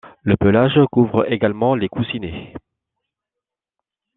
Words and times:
Le 0.23 0.35
pelage 0.35 0.79
couvre 0.91 1.31
également 1.31 1.75
les 1.75 1.87
coussinets. 1.87 2.55